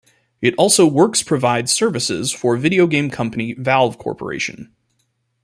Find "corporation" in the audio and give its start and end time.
3.99-4.73